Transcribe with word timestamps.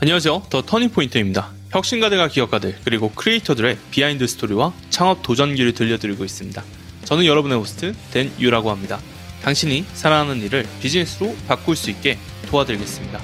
안녕하세요. 0.00 0.42
The 0.50 0.60
Turning 0.60 0.94
Point입니다. 0.94 1.52
혁신가들과 1.70 2.28
기업가들 2.28 2.76
그리고 2.84 3.10
크리에이터들의 3.12 3.78
비하인드 3.90 4.26
스토리와 4.26 4.74
창업 4.90 5.22
도전기를 5.22 5.72
들려드리고 5.72 6.24
있습니다. 6.24 6.62
저는 7.04 7.24
여러분의 7.24 7.56
호스트 7.56 7.94
댄 8.10 8.30
유라고 8.40 8.70
합니다. 8.70 8.98
당신이 9.42 9.84
사랑하는 9.94 10.42
일을 10.42 10.66
비즈니스로 10.80 11.34
바꿀 11.46 11.76
수 11.76 11.90
있게 11.90 12.18
도와드리겠습니다. 12.48 13.20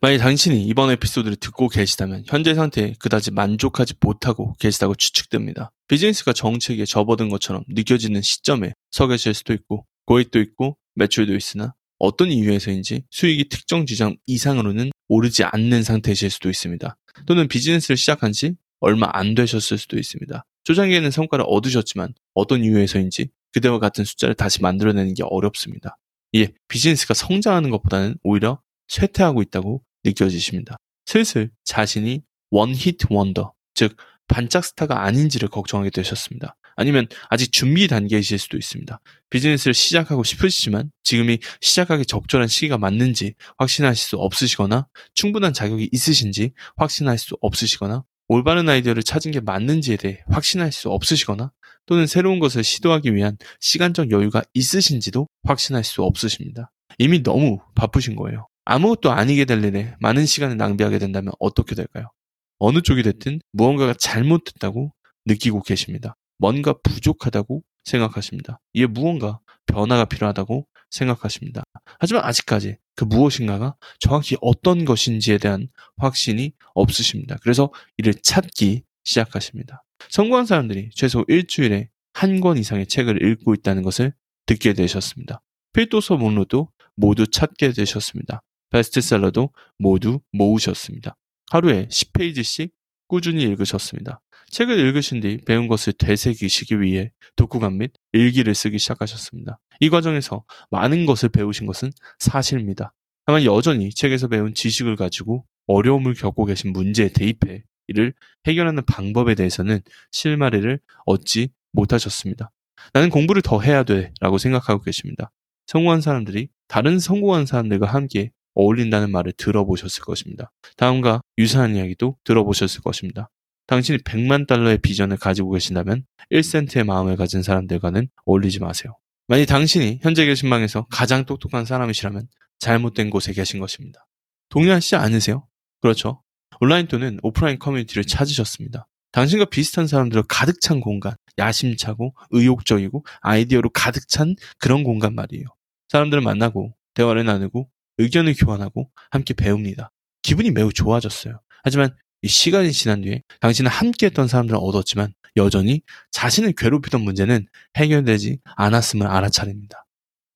만약 0.00 0.18
당신이 0.18 0.64
이번 0.64 0.90
에피소드를 0.90 1.36
듣고 1.36 1.68
계시다면 1.68 2.24
현재 2.26 2.54
상태에 2.54 2.94
그다지 2.98 3.30
만족하지 3.30 3.94
못하고 4.00 4.52
계시다고 4.60 4.94
추측됩니다. 4.94 5.72
비즈니스가 5.88 6.34
정체에 6.34 6.84
접어든 6.84 7.30
것처럼 7.30 7.64
느껴지는 7.68 8.20
시점에 8.20 8.74
서 8.90 9.06
계실 9.06 9.32
수도 9.32 9.54
있고 9.54 9.86
고객도 10.04 10.40
있고 10.40 10.76
매출도 10.94 11.34
있으나 11.34 11.74
어떤 12.04 12.30
이유에서인지 12.30 13.04
수익이 13.10 13.48
특정 13.48 13.86
지점 13.86 14.16
이상으로는 14.26 14.90
오르지 15.08 15.44
않는 15.44 15.82
상태이실 15.82 16.30
수도 16.30 16.50
있습니다. 16.50 16.96
또는 17.26 17.48
비즈니스를 17.48 17.96
시작한 17.96 18.32
지 18.32 18.56
얼마 18.80 19.08
안 19.12 19.34
되셨을 19.34 19.78
수도 19.78 19.98
있습니다. 19.98 20.44
초장기에는 20.64 21.10
성과를 21.10 21.44
얻으셨지만 21.48 22.12
어떤 22.34 22.62
이유에서인지 22.62 23.28
그대와 23.52 23.78
같은 23.78 24.04
숫자를 24.04 24.34
다시 24.34 24.60
만들어내는 24.60 25.14
게 25.14 25.22
어렵습니다. 25.24 25.96
이에 26.32 26.52
비즈니스가 26.68 27.14
성장하는 27.14 27.70
것보다는 27.70 28.16
오히려 28.22 28.60
쇠퇴하고 28.88 29.40
있다고 29.42 29.82
느껴지십니다. 30.04 30.76
슬슬 31.06 31.50
자신이 31.64 32.22
원히트 32.50 33.06
원더, 33.10 33.52
즉 33.74 33.96
반짝 34.28 34.64
스타가 34.64 35.04
아닌지를 35.04 35.48
걱정하게 35.48 35.90
되셨습니다. 35.90 36.56
아니면 36.76 37.06
아직 37.28 37.52
준비 37.52 37.88
단계이실 37.88 38.38
수도 38.38 38.56
있습니다. 38.56 39.00
비즈니스를 39.30 39.74
시작하고 39.74 40.24
싶으시지만 40.24 40.90
지금이 41.02 41.38
시작하기 41.60 42.06
적절한 42.06 42.48
시기가 42.48 42.78
맞는지 42.78 43.34
확신하실 43.58 44.08
수 44.08 44.16
없으시거나 44.16 44.86
충분한 45.14 45.52
자격이 45.52 45.88
있으신지 45.92 46.52
확신할 46.76 47.18
수 47.18 47.36
없으시거나 47.40 48.04
올바른 48.28 48.68
아이디어를 48.68 49.02
찾은 49.02 49.32
게 49.32 49.40
맞는지에 49.40 49.96
대해 49.96 50.22
확신할 50.28 50.72
수 50.72 50.90
없으시거나 50.90 51.52
또는 51.86 52.06
새로운 52.06 52.38
것을 52.38 52.64
시도하기 52.64 53.14
위한 53.14 53.36
시간적 53.60 54.10
여유가 54.10 54.42
있으신지도 54.54 55.28
확신할 55.42 55.84
수 55.84 56.02
없으십니다. 56.02 56.70
이미 56.98 57.22
너무 57.22 57.58
바쁘신 57.74 58.16
거예요. 58.16 58.48
아무것도 58.64 59.12
아니게 59.12 59.44
될 59.44 59.62
일에 59.62 59.94
많은 60.00 60.24
시간을 60.24 60.56
낭비하게 60.56 60.98
된다면 60.98 61.32
어떻게 61.38 61.74
될까요? 61.74 62.10
어느 62.58 62.80
쪽이 62.80 63.02
됐든 63.02 63.40
무언가가 63.52 63.92
잘못됐다고 63.92 64.92
느끼고 65.26 65.62
계십니다. 65.62 66.16
뭔가 66.44 66.74
부족하다고 66.82 67.62
생각하십니다. 67.84 68.60
이에 68.74 68.84
무언가 68.84 69.40
변화가 69.64 70.04
필요하다고 70.04 70.66
생각하십니다. 70.90 71.62
하지만 71.98 72.22
아직까지 72.24 72.76
그 72.96 73.04
무엇인가가 73.04 73.76
정확히 73.98 74.36
어떤 74.42 74.84
것인지에 74.84 75.38
대한 75.38 75.68
확신이 75.96 76.52
없으십니다. 76.74 77.38
그래서 77.40 77.72
이를 77.96 78.12
찾기 78.12 78.82
시작하십니다. 79.04 79.84
성공한 80.10 80.44
사람들이 80.44 80.90
최소 80.94 81.24
일주일에 81.28 81.88
한 82.12 82.40
권 82.40 82.58
이상의 82.58 82.88
책을 82.88 83.26
읽고 83.26 83.54
있다는 83.54 83.82
것을 83.82 84.12
듣게 84.44 84.74
되셨습니다. 84.74 85.40
필도서 85.72 86.18
목록도 86.18 86.68
모두 86.94 87.26
찾게 87.26 87.72
되셨습니다. 87.72 88.42
베스트셀러도 88.68 89.48
모두 89.78 90.20
모으셨습니다. 90.32 91.16
하루에 91.50 91.88
10페이지씩 91.88 92.70
꾸준히 93.08 93.44
읽으셨습니다. 93.44 94.20
책을 94.54 94.78
읽으신 94.78 95.20
뒤 95.20 95.38
배운 95.44 95.66
것을 95.66 95.92
되새기시기 95.94 96.80
위해 96.80 97.10
독후감 97.34 97.78
및 97.78 97.92
일기를 98.12 98.54
쓰기 98.54 98.78
시작하셨습니다. 98.78 99.58
이 99.80 99.90
과정에서 99.90 100.44
많은 100.70 101.06
것을 101.06 101.28
배우신 101.28 101.66
것은 101.66 101.90
사실입니다. 102.20 102.94
다만 103.26 103.44
여전히 103.44 103.90
책에서 103.90 104.28
배운 104.28 104.54
지식을 104.54 104.94
가지고 104.94 105.44
어려움을 105.66 106.14
겪고 106.14 106.44
계신 106.44 106.72
문제에 106.72 107.08
대입해 107.08 107.64
이를 107.88 108.14
해결하는 108.46 108.84
방법에 108.84 109.34
대해서는 109.34 109.80
실마리를 110.12 110.78
얻지 111.04 111.48
못하셨습니다. 111.72 112.52
나는 112.92 113.10
공부를 113.10 113.42
더 113.42 113.60
해야 113.60 113.82
돼 113.82 114.12
라고 114.20 114.38
생각하고 114.38 114.84
계십니다. 114.84 115.32
성공한 115.66 116.00
사람들이 116.00 116.46
다른 116.68 117.00
성공한 117.00 117.44
사람들과 117.44 117.88
함께 117.88 118.30
어울린다는 118.54 119.10
말을 119.10 119.32
들어보셨을 119.36 120.04
것입니다. 120.04 120.52
다음과 120.76 121.22
유사한 121.38 121.74
이야기도 121.74 122.16
들어보셨을 122.22 122.82
것입니다. 122.82 123.30
당신이 123.66 123.98
100만 123.98 124.46
달러의 124.46 124.78
비전을 124.78 125.16
가지고 125.16 125.52
계신다면 125.52 126.04
1센트의 126.30 126.84
마음을 126.84 127.16
가진 127.16 127.42
사람들과는 127.42 128.08
어울리지 128.24 128.60
마세요. 128.60 128.96
만약 129.26 129.46
당신이 129.46 130.00
현재 130.02 130.26
계신 130.26 130.50
방에서 130.50 130.86
가장 130.90 131.24
똑똑한 131.24 131.64
사람이시라면 131.64 132.28
잘못된 132.58 133.10
곳에 133.10 133.32
계신 133.32 133.60
것입니다. 133.60 134.06
동의하시지 134.50 134.96
않으세요? 134.96 135.46
그렇죠. 135.80 136.22
온라인 136.60 136.86
또는 136.86 137.18
오프라인 137.22 137.58
커뮤니티를 137.58 138.04
찾으셨습니다. 138.04 138.86
당신과 139.12 139.46
비슷한 139.46 139.86
사람들로 139.86 140.24
가득 140.28 140.60
찬 140.60 140.80
공간, 140.80 141.14
야심차고 141.38 142.14
의욕적이고 142.30 143.04
아이디어로 143.20 143.70
가득 143.70 144.08
찬 144.08 144.34
그런 144.58 144.82
공간 144.84 145.14
말이에요. 145.14 145.44
사람들을 145.88 146.22
만나고 146.22 146.74
대화를 146.94 147.24
나누고 147.24 147.68
의견을 147.98 148.34
교환하고 148.34 148.90
함께 149.10 149.34
배웁니다. 149.34 149.90
기분이 150.22 150.50
매우 150.50 150.72
좋아졌어요. 150.72 151.40
하지만 151.62 151.90
이 151.90 151.94
시간이 152.28 152.72
지난 152.72 153.02
뒤에 153.02 153.22
당신은 153.40 153.70
함께 153.70 154.06
했던 154.06 154.28
사람들을 154.28 154.58
얻었지만 154.60 155.12
여전히 155.36 155.82
자신을 156.10 156.52
괴롭히던 156.52 157.00
문제는 157.00 157.46
해결되지 157.76 158.38
않았음을 158.56 159.06
알아차립니다. 159.06 159.86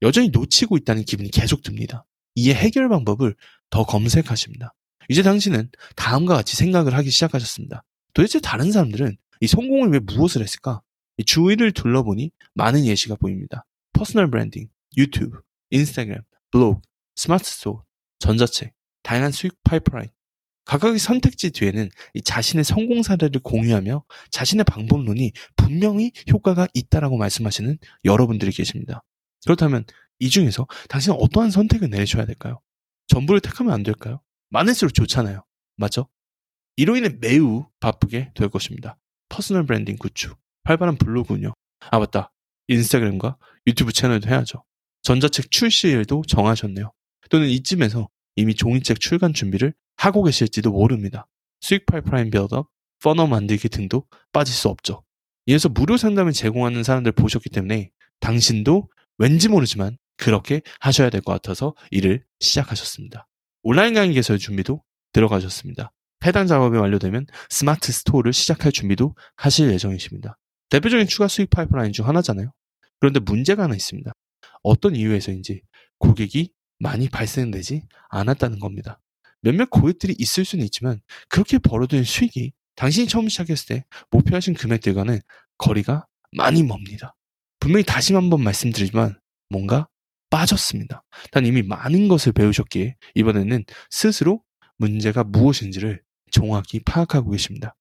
여전히 0.03 0.29
놓치고 0.31 0.77
있다는 0.77 1.05
기분이 1.05 1.31
계속 1.31 1.63
듭니다. 1.63 2.05
이에 2.35 2.55
해결 2.55 2.89
방법을 2.89 3.35
더 3.71 3.85
검색하십니다. 3.85 4.75
이제 5.09 5.23
당신은 5.23 5.71
다음과 5.97 6.35
같이 6.35 6.57
생각을 6.57 6.95
하기 6.95 7.11
시작하셨습니다. 7.11 7.85
도대체 8.15 8.41
다른 8.41 8.73
사람들은 8.73 9.17
이 9.41 9.47
성공을 9.47 9.91
위해 9.91 10.01
무엇을 10.01 10.43
했을까? 10.43 10.83
주위를 11.25 11.73
둘러보니 11.73 12.31
많은 12.55 12.85
예시가 12.85 13.17
보입니다. 13.17 13.65
personal 13.93 14.31
branding, 14.31 14.69
유튜브, 14.97 15.41
인스타그램, 15.71 16.21
블로그, 16.51 16.81
스마트 17.17 17.45
스토어, 17.45 17.85
전자책, 18.21 18.73
다양한 19.03 19.33
수익 19.33 19.55
파이프라인, 19.65 20.09
각각의 20.69 20.99
선택지 20.99 21.51
뒤에는 21.51 21.89
자신의 22.25 22.63
성공 22.63 23.03
사례를 23.03 23.41
공유하며 23.43 24.05
자신의 24.31 24.65
방법론이 24.65 25.33
분명히 25.57 26.13
효과가 26.31 26.69
있다라고 26.75 27.17
말씀하시는 27.17 27.79
여러분들이 28.05 28.53
계십니다. 28.53 29.03
그렇다면 29.45 29.87
이 30.19 30.29
중에서 30.29 30.67
당신은 30.91 31.17
어떠한 31.19 31.51
선택을 31.51 31.89
내셔야 31.89 32.27
될까요? 32.27 32.61
전부를 33.07 33.41
택하면 33.41 33.73
안 33.73 33.83
될까요? 33.83 34.21
많을수록 34.51 34.93
좋잖아요. 34.93 35.43
맞죠? 35.77 36.07
이로 36.77 36.97
인해 36.97 37.17
매우 37.19 37.67
바쁘게 37.81 38.33
될 38.35 38.51
것입니다. 38.51 38.99
personal 39.31 39.65
branding 39.65 39.97
구축, 39.97 40.39
활발한 40.65 40.97
블로그 40.97 41.33
운영. 41.33 41.55
아 41.91 41.99
맞다. 41.99 42.31
인스타그램과 42.69 43.39
유튜브 43.67 43.91
채널도 43.91 44.29
해야죠. 44.29 44.65
전자책 45.01 45.51
출시일도 45.51 46.25
정하셨네요. 46.29 46.93
또는 47.31 47.49
이쯤에서 47.49 48.11
이미 48.37 48.55
종이책 48.55 49.01
출간 49.01 49.33
준비를 49.33 49.73
하고 49.99 50.23
계실지도 50.23 50.71
모릅니다. 50.73 51.27
수익 51.61 51.85
파이프라인 51.87 52.31
build-up, 52.31 52.69
funnel 53.03 53.27
만들기 53.27 53.69
등도 53.69 54.05
빠질 54.33 54.55
수 54.55 54.69
없죠. 54.69 55.03
이어서 55.47 55.69
무료 55.69 55.97
상담을 55.97 56.33
제공하는 56.33 56.83
사람들 56.83 57.13
보셨기 57.13 57.51
때문에 57.51 57.91
당신도 58.21 58.89
왠지 59.19 59.49
모르지만 59.49 59.99
그렇게 60.17 60.63
하셔야 60.81 61.11
될 61.11 61.21
것 61.21 61.33
같아서 61.33 61.75
일을 61.91 62.25
시작하셨습니다. 62.41 63.27
온라인 63.63 63.95
강의 63.95 64.15
개설 64.15 64.39
준비도 64.39 64.83
들어가셨습니다. 65.13 65.93
해당 66.25 66.47
작업이 66.47 66.77
완료되면 66.77 67.27
스마트 67.51 67.93
스토어를 67.93 68.33
시작할 68.33 68.73
준비도 68.73 69.15
하실 69.37 69.71
예정이십니다. 69.73 70.37
대표적인 70.71 71.07
추가 71.07 71.29
수익 71.29 71.51
파이프라인 71.51 71.93
중 71.93 72.07
하나잖아요. 72.07 72.53
그런데 73.01 73.21
문제가 73.21 73.65
하나 73.65 73.75
있습니다. 73.75 74.13
어떤 74.63 74.97
이유에서인지 74.97 75.63
고객이 75.99 76.53
많이 76.81 77.09
발생되지 77.09 77.83
않았다는 78.11 78.59
겁니다. 78.59 79.01
몇몇 79.41 79.71
고객들이 79.71 80.15
있을 80.19 80.45
수는 80.45 80.65
있지만 80.67 81.01
그렇게 81.29 81.59
벌어들인 81.59 82.05
수익이 82.05 82.53
당신이 82.77 83.09
처음 83.09 83.29
시작했을 83.29 83.67
때 83.67 83.85
목표하신 84.11 84.55
금액들과는 84.55 85.21
거리가 85.59 86.07
많이 86.37 86.63
멉니다. 86.63 87.15
분명히 87.61 87.85
다시 87.85 88.15
한번 88.15 88.43
말씀드리지만 88.43 89.19
뭔가 89.49 89.89
빠졌습니다. 90.31 91.03
단 91.33 91.47
이미 91.47 91.63
많은 91.63 92.09
것을 92.09 92.33
배우셨기에 92.33 92.97
이번에는 93.15 93.65
스스로 93.91 94.43
문제가 94.77 95.25
무엇인지를 95.25 96.03
정확히 96.31 96.81
파악하고 96.81 97.31
계십니다. 97.31 97.75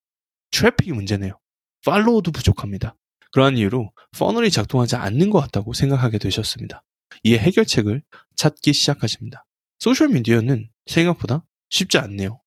트래픽이 0.51 0.93
문제네요. 0.93 1.37
팔로워도 1.85 2.31
부족합니다. 2.31 2.95
그러한 3.31 3.57
이유로 3.57 3.91
퍼널이 4.17 4.49
작동하지 4.49 4.95
않는 4.95 5.29
것 5.29 5.39
같다고 5.41 5.73
생각하게 5.73 6.17
되셨습니다. 6.17 6.83
이에 7.23 7.37
해결책을 7.37 8.01
찾기 8.35 8.73
시작하십니다. 8.73 9.45
소셜미디어는 9.79 10.69
생각보다 10.87 11.45
쉽지 11.69 11.97
않네요. 11.97 12.41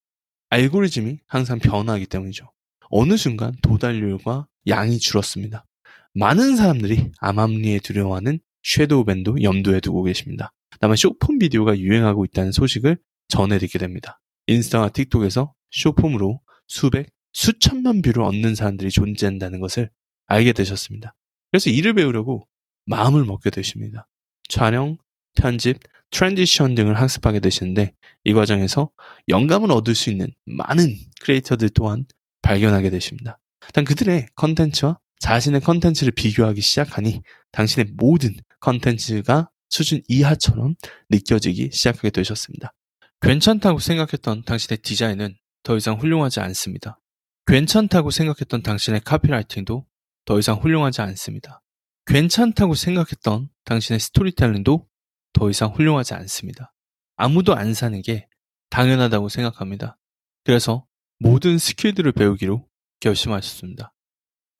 알고리즘이 0.51 1.19
항상 1.27 1.59
변화하기 1.59 2.07
때문이죠. 2.07 2.51
어느 2.91 3.17
순간 3.17 3.55
도달률과 3.63 4.47
양이 4.67 4.99
줄었습니다. 4.99 5.65
많은 6.15 6.57
사람들이 6.57 7.13
암암리에 7.19 7.81
두려워하는 7.81 8.41
shadow 8.63 9.05
ban도 9.05 9.43
염두에 9.43 9.81
두고 9.81 10.03
계십니다. 10.03 10.53
다만 10.81 10.97
쇼폰 10.97 11.39
비디오가 11.39 11.79
유행하고 11.79 12.25
있다는 12.25 12.53
소식을 12.53 12.99
전해 13.29 13.59
듣게 13.59 13.79
됩니다. 13.79 14.21
인스타와 14.47 14.91
틱톡에서 14.91 15.55
쇼폼으로 15.71 16.41
수백, 16.67 17.11
수천만 17.33 18.03
뷰를 18.03 18.23
얻는 18.23 18.55
사람들이 18.55 18.91
존재한다는 18.91 19.61
것을 19.61 19.91
알게 20.27 20.53
되셨습니다. 20.53 21.15
그래서 21.51 21.71
일을 21.71 21.95
배우려고 21.95 22.47
마음을 22.87 23.25
먹게 23.25 23.51
되십니다. 23.51 24.09
촬영, 24.49 24.99
편집, 25.37 25.79
transition 26.11 26.75
등을 26.75 26.99
학습하게 26.99 27.41
되시는데 27.41 27.93
이 28.25 28.33
과정에서 28.33 28.91
영감을 29.29 29.71
얻을 29.73 29.95
수 29.95 30.11
있는 30.11 30.29
많은 30.45 30.97
크리에이터들 31.21 31.71
또한 31.71 32.05
발견하게 32.43 32.91
되십니다. 32.91 33.39
단 33.73 33.85
그들의 33.85 34.27
컨텐츠와 34.35 34.99
자신의 35.21 35.61
컨텐츠를 35.61 36.13
비교하기 36.13 36.61
시작하니 36.61 37.23
당신의 37.53 37.93
모든 37.97 38.35
컨텐츠가 38.61 39.51
수준 39.69 40.01
이하처럼 40.09 40.75
느껴지기 41.11 41.71
시작하게 41.73 42.11
되셨습니다. 42.11 42.75
괜찮다고 43.21 43.79
생각했던 43.79 44.45
당신의 44.45 44.79
디자인은 44.79 45.37
더 45.63 45.77
이상 45.77 45.99
훌륭하지 46.01 46.41
않습니다. 46.41 46.99
괜찮다고 47.47 48.11
생각했던 48.11 48.63
당신의 48.63 49.03
카피라이팅도 49.05 49.87
더 50.25 50.39
이상 50.39 50.57
훌륭하지 50.57 51.03
않습니다. 51.03 51.63
괜찮다고 52.07 52.75
생각했던 52.75 53.49
당신의 53.65 54.01
스토리텔링도 54.01 54.87
더 55.33 55.51
이상 55.51 55.71
훌륭하지 55.71 56.15
않습니다. 56.15 56.73
아무도 57.17 57.55
안 57.55 57.75
사는 57.75 58.01
게 58.03 58.27
당연하다고 58.71 59.29
생각합니다. 59.29 59.99
그래서 60.45 60.87
모든 61.19 61.59
스킬들을 61.59 62.13
배우기로 62.13 62.67
결심하셨습니다. 63.01 63.93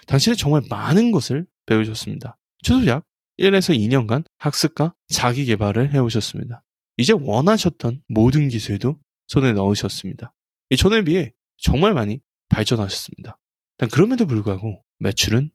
당신은 0.07 0.37
정말 0.37 0.63
많은 0.69 1.13
것을 1.13 1.47
배우셨습니다. 1.67 2.37
최소 2.63 2.87
약 2.87 3.05
1에서 3.39 3.77
2년간 3.77 4.25
학습과 4.39 4.95
자기 5.09 5.47
개발을 5.47 5.95
해오셨습니다. 5.95 6.63
이제 6.99 7.15
원하셨던 7.15 8.03
모든 8.09 8.49
기술도 8.49 8.99
손에 9.29 9.53
넣으셨습니다. 9.53 10.35
전에 10.77 11.03
비해 11.03 11.33
정말 11.57 11.95
많이 11.95 12.21
발전하셨습니다. 12.49 13.39
단 13.79 13.89
그럼에도 13.89 14.27
불구하고 14.27 14.85
매출은 14.99 15.51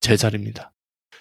제자리입니다. 0.00 0.72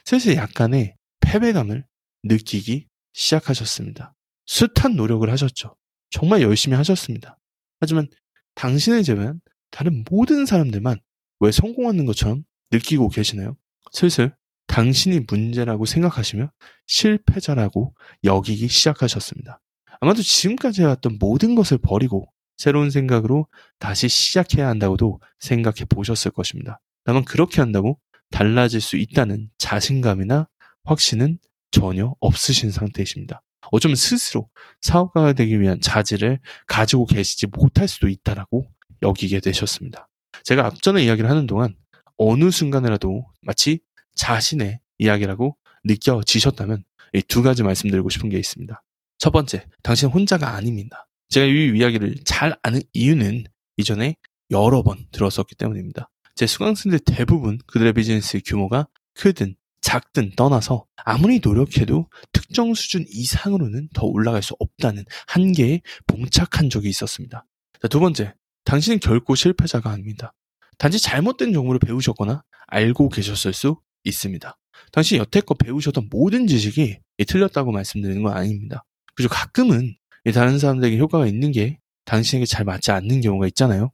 슬슬 0.05 0.35
약간의 0.35 0.95
패배감을 1.19 1.85
느끼기 2.23 2.87
시작하셨습니다. 3.15 4.13
숱한 4.45 4.95
노력을 4.95 5.27
하셨죠. 5.29 5.75
정말 6.11 6.41
열심히 6.41 6.77
하셨습니다. 6.77 7.39
하지만 7.79 8.07
당신을 8.55 9.03
제외한 9.03 9.41
다른 9.71 10.03
모든 10.09 10.45
사람들만 10.45 10.99
왜 11.39 11.51
성공하는 11.51 12.05
것처럼 12.05 12.43
느끼고 12.71 13.09
계시나요? 13.09 13.57
슬슬 13.91 14.35
당신이 14.67 15.21
문제라고 15.27 15.85
생각하시며 15.85 16.51
실패자라고 16.87 17.95
여기기 18.23 18.67
시작하셨습니다. 18.67 19.61
아마도 20.01 20.21
지금까지 20.21 20.81
해왔던 20.81 21.17
모든 21.19 21.55
것을 21.55 21.77
버리고 21.77 22.27
새로운 22.57 22.89
생각으로 22.89 23.47
다시 23.79 24.07
시작해야 24.07 24.67
한다고도 24.67 25.19
생각해 25.39 25.85
보셨을 25.89 26.31
것입니다. 26.31 26.81
다만 27.03 27.23
그렇게 27.25 27.61
한다고 27.61 27.99
달라질 28.31 28.81
수 28.81 28.97
있다는 28.97 29.49
자신감이나 29.57 30.47
확신은 30.83 31.39
전혀 31.71 32.15
없으신 32.19 32.71
상태이십니다. 32.71 33.41
어쩌면 33.71 33.95
스스로 33.95 34.49
사업가가 34.81 35.33
되기 35.33 35.59
위한 35.59 35.81
자질을 35.81 36.39
가지고 36.67 37.05
계시지 37.05 37.47
못할 37.47 37.87
수도 37.87 38.07
있다라고 38.07 38.65
여기게 39.01 39.39
되셨습니다. 39.39 40.07
제가 40.43 40.65
앞전에 40.67 41.03
이야기를 41.03 41.29
하는 41.29 41.47
동안 41.47 41.75
어느 42.17 42.51
순간이라도 42.51 43.25
마치 43.41 43.79
자신의 44.15 44.79
이야기라고 44.99 45.57
느껴지셨다면 45.83 46.83
이 47.13 47.21
두 47.27 47.41
가지 47.41 47.63
말씀드리고 47.63 48.09
싶은 48.09 48.29
게 48.29 48.37
있습니다. 48.37 48.81
첫 49.17 49.31
번째, 49.31 49.65
당신 49.83 50.09
혼자가 50.09 50.53
아닙니다. 50.55 51.07
제가 51.29 51.45
이 51.45 51.77
이야기를 51.77 52.17
잘 52.25 52.55
아는 52.61 52.81
이유는 52.93 53.45
이전에 53.77 54.15
여러 54.51 54.83
번 54.83 55.05
들었었기 55.11 55.55
때문입니다. 55.55 56.09
제 56.35 56.45
수강생들 56.45 56.99
대부분 56.99 57.57
그들의 57.67 57.93
비즈니스 57.93 58.39
규모가 58.45 58.87
크든 59.13 59.55
작든 59.85 60.31
떠나서 60.35 60.87
아무리 60.95 61.39
노력해도 61.43 62.09
특정 62.33 62.73
수준 62.73 63.05
이상으로는 63.07 63.89
더 63.93 64.07
올라갈 64.07 64.41
수 64.41 64.55
없다는 64.57 65.05
한계에 65.27 65.81
봉착한 66.07 66.71
적이 66.71 66.89
있었습니다. 66.89 67.45
자, 67.79 67.87
두 67.87 67.99
번째, 67.99 68.33
당신은 68.63 68.99
결코 68.99 69.35
실패자가 69.35 69.91
아닙니다. 69.91 70.33
단지 70.79 70.99
잘못된 70.99 71.53
정보를 71.53 71.77
배우셨거나 71.77 72.43
알고 72.65 73.09
계셨을 73.09 73.53
수 73.53 73.79
있습니다. 74.03 74.57
당신이 74.91 75.19
여태껏 75.19 75.55
배우셨던 75.55 76.07
모든 76.09 76.47
지식이 76.47 76.97
틀렸다고 77.27 77.71
말씀드리는 77.71 78.23
건 78.23 78.35
아닙니다. 78.35 78.85
그리고 79.13 79.35
가끔은 79.35 79.95
다른 80.33 80.57
사람들에게 80.57 80.97
효과가 80.97 81.27
있는 81.27 81.51
게 81.51 81.77
당신에게 82.05 82.47
잘 82.47 82.65
맞지 82.65 82.89
않는 82.89 83.21
경우가 83.21 83.45
있잖아요. 83.49 83.91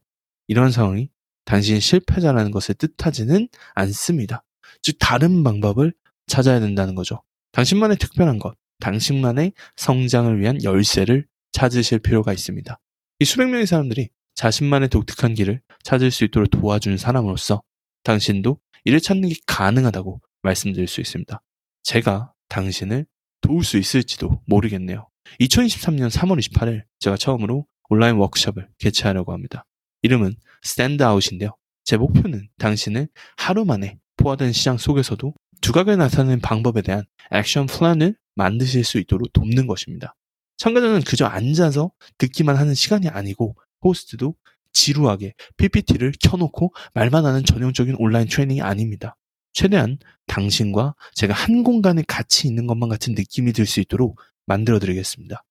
이런 0.48 0.70
상황이 0.70 1.10
당신이 1.44 1.80
실패자라는 1.80 2.50
것을 2.50 2.76
뜻하지는 2.76 3.50
않습니다. 3.74 4.42
즉 4.82 4.96
다른 4.98 5.42
방법을 5.42 5.92
찾아야 6.26 6.60
된다는 6.60 6.94
거죠. 6.94 7.22
당신만의 7.52 7.98
특별한 7.98 8.38
것, 8.38 8.56
당신만의 8.80 9.52
성장을 9.76 10.40
위한 10.40 10.62
열쇠를 10.62 11.26
찾으실 11.52 12.00
필요가 12.00 12.32
있습니다. 12.32 12.78
이 13.20 13.24
수백 13.24 13.48
명의 13.48 13.66
사람들이 13.66 14.08
자신만의 14.34 14.88
독특한 14.88 15.34
길을 15.34 15.60
찾을 15.84 16.10
수 16.10 16.24
있도록 16.24 16.50
도와주는 16.50 16.96
사람으로서 16.96 17.62
당신도 18.02 18.58
이를 18.84 19.00
찾는 19.00 19.28
게 19.28 19.34
가능하다고 19.46 20.20
말씀드릴 20.42 20.88
수 20.88 21.00
있습니다. 21.00 21.40
제가 21.82 22.32
당신을 22.48 23.06
도울 23.40 23.64
수 23.64 23.78
있을지도 23.78 24.40
모르겠네요. 24.46 25.08
2023년 25.40 26.10
3월 26.10 26.38
28일 26.40 26.82
제가 26.98 27.16
처음으로 27.16 27.66
온라인 27.88 28.16
워크숍을 28.16 28.68
개최하려고 28.78 29.32
합니다. 29.32 29.64
이름은 30.02 30.34
Stand 30.62 30.93
Out인데요. 30.93 31.56
제 31.84 31.96
목표는 31.96 32.48
당신을 32.58 33.08
하루 33.36 33.64
만에 33.64 33.98
포화된 34.16 34.52
시장 34.52 34.78
속에서도 34.78 35.34
두각을 35.60 35.96
나타내는 35.96 36.40
방법에 36.40 36.82
대한 36.82 37.04
action 37.30 37.66
plan을 37.66 38.16
만드실 38.34 38.84
수 38.84 38.98
있도록 38.98 39.32
돕는 39.32 39.66
것입니다. 39.66 40.14
참가자는 40.56 41.02
그저 41.02 41.26
앉아서 41.26 41.90
듣기만 42.18 42.56
하는 42.56 42.74
시간이 42.74 43.08
아니고 43.08 43.56
호스트도 43.84 44.34
지루하게 44.72 45.34
PPT를 45.56 46.12
켜놓고 46.20 46.72
말만 46.94 47.26
하는 47.26 47.44
전형적인 47.44 47.96
온라인 47.98 48.26
트레이닝이 48.28 48.62
아닙니다. 48.62 49.16
최대한 49.52 49.98
당신과 50.26 50.94
제가 51.14 51.34
한 51.34 51.62
공간에 51.62 52.02
같이 52.06 52.48
있는 52.48 52.66
것만 52.66 52.88
같은 52.88 53.14
느낌이 53.14 53.52
들 53.52 53.66
수 53.66 53.80
있도록 53.80 54.18
만들어 54.46 54.78
드리겠습니다. 54.78 55.44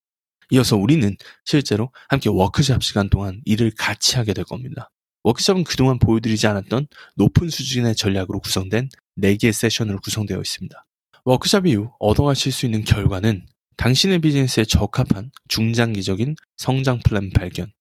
이어서 0.51 0.75
우리는 0.75 1.15
실제로 1.45 1.91
함께 2.09 2.29
워크샵 2.29 2.83
시간 2.83 3.09
동안 3.09 3.41
일을 3.45 3.71
같이 3.77 4.17
하게 4.17 4.33
될 4.33 4.43
겁니다. 4.43 4.89
워크숍은 5.23 5.63
그동안 5.63 5.99
보여드리지 5.99 6.47
않았던 6.47 6.87
높은 7.15 7.49
수준의 7.49 7.95
전략으로 7.95 8.39
구성된 8.39 8.89
4개의 9.19 9.51
세션으로 9.51 9.99
구성되어 9.99 10.39
있습니다. 10.39 10.85
워크숍 11.25 11.67
이후 11.67 11.91
얻어가실 11.99 12.51
수 12.51 12.65
있는 12.65 12.83
결과는 12.83 13.45
당신의 13.77 14.19
비즈니스에 14.19 14.65
적합한 14.65 15.31
중장기적인 15.47 16.35
성장 16.57 16.99
플랜 17.03 17.31
발견, 17.31 17.71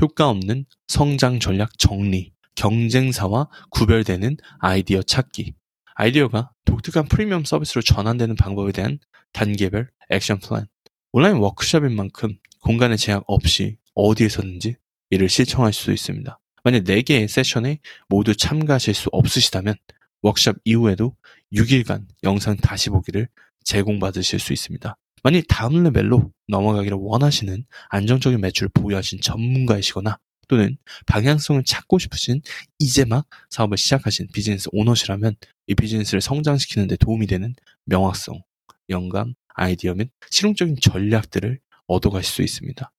효과 0.00 0.28
없는 0.28 0.66
성장 0.88 1.40
전략 1.40 1.78
정리, 1.78 2.32
경쟁사와 2.54 3.48
구별되는 3.70 4.36
아이디어 4.60 5.02
찾기, 5.02 5.54
아이디어가 5.94 6.52
독특한 6.64 7.06
프리미엄 7.06 7.44
서비스로 7.44 7.82
전환되는 7.82 8.36
방법에 8.36 8.72
대한 8.72 8.98
단계별 9.32 9.90
action 10.10 10.38
plan. 10.38 10.66
온라인 11.12 11.36
워크숍인 11.36 11.94
만큼 11.94 12.38
공간의 12.60 12.96
제약 12.96 13.24
없이 13.26 13.76
어디에서든지 13.94 14.76
이를 15.10 15.28
실천할 15.28 15.72
수 15.72 15.92
있습니다. 15.92 16.38
만약 16.64 16.84
4개의 16.84 17.28
세션에 17.28 17.78
모두 18.08 18.36
참가하실 18.36 18.94
수 18.94 19.08
없으시다면 19.12 19.74
워크숍 20.22 20.58
이후에도 20.64 21.16
6일간 21.52 22.06
영상 22.22 22.56
다시 22.56 22.90
보기를 22.90 23.28
제공받으실 23.64 24.38
수 24.38 24.52
있습니다. 24.52 24.96
만약 25.24 25.44
다음 25.48 25.82
레벨로 25.82 26.32
넘어가기를 26.48 26.96
원하시는 27.00 27.64
안정적인 27.90 28.40
매출을 28.40 28.70
보유하신 28.74 29.20
전문가이시거나 29.20 30.18
또는 30.48 30.76
방향성을 31.06 31.62
찾고 31.64 31.98
싶으신 31.98 32.42
이제 32.78 33.04
막 33.04 33.26
사업을 33.50 33.78
시작하신 33.78 34.28
비즈니스 34.32 34.68
오너시라면 34.72 35.36
이 35.66 35.74
비즈니스를 35.74 36.20
성장시키는 36.20 36.88
데 36.88 36.96
도움이 36.96 37.26
되는 37.26 37.54
명확성, 37.84 38.42
영감, 38.90 39.34
아이디어 39.54 39.94
및 39.94 40.10
실용적인 40.30 40.76
전략들을 40.80 41.60
얻어가실 41.86 42.32
수 42.32 42.42
있습니다. 42.42 42.92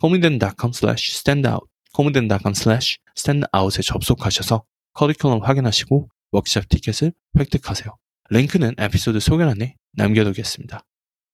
commanden.com 0.00 0.72
slash 0.74 1.12
standout 1.12 1.69
commanden.com 1.94 2.52
slash 2.56 2.98
standout에 3.16 3.82
접속하셔서 3.82 4.64
커리큘럼 4.94 5.42
확인하시고 5.42 6.08
워크샵 6.32 6.68
티켓을 6.68 7.12
획득하세요. 7.38 7.96
링크는 8.30 8.74
에피소드 8.78 9.20
소개란에 9.20 9.76
남겨두겠습니다. 9.92 10.84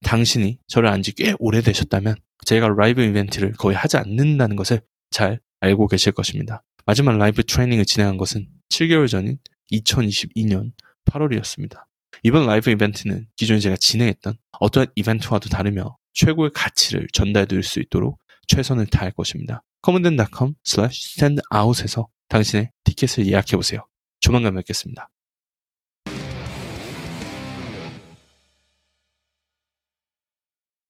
당신이 0.03 0.59
저를 0.67 0.89
안지 0.89 1.13
꽤 1.13 1.35
오래되셨다면 1.39 2.17
제가 2.45 2.69
라이브 2.69 3.03
이벤트를 3.03 3.53
거의 3.53 3.77
하지 3.77 3.97
않는다는 3.97 4.57
것을 4.57 4.81
잘 5.11 5.41
알고 5.61 5.89
계실 5.89 6.13
것입니다. 6.13 6.63
마지막 6.85 7.17
라이브 7.19 7.43
트레이닝을 7.43 7.85
진행한 7.85 8.17
것은 8.17 8.47
7개월 8.69 9.09
전인 9.09 9.39
2022년 9.73 10.73
8월이었습니다. 11.07 11.85
이번 12.23 12.47
라이브 12.47 12.71
이벤트는 12.71 13.27
기존에 13.37 13.61
제가 13.61 13.77
진행했던 13.77 14.37
어떠한 14.61 14.89
이벤트와도 14.95 15.49
다르며 15.49 15.97
최고의 16.15 16.51
가치를 16.55 17.09
전달해 17.13 17.47
드릴 17.47 17.63
수 17.63 17.81
있도록 17.81 18.19
최선을 18.49 18.87
다할 18.87 19.13
것입니다. 19.13 19.63
Commandcom 19.87 20.55
standout에서 20.67 22.09
당신의 22.29 22.71
티켓을 22.83 23.29
예약해보세요. 23.29 23.87
조만간 24.19 24.57
뵙겠습니다. 24.57 25.09